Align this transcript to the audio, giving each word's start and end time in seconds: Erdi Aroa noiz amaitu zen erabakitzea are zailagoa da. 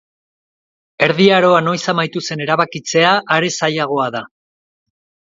Erdi 1.07 1.25
Aroa 1.39 1.59
noiz 1.65 1.81
amaitu 1.93 2.23
zen 2.27 2.41
erabakitzea 2.45 3.11
are 3.35 3.51
zailagoa 3.61 4.07
da. 4.17 4.23